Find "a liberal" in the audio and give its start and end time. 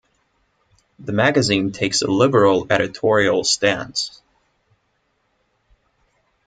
2.01-2.65